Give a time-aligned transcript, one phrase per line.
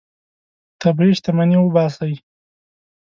[0.81, 2.13] طبیعي شتمني وباسئ.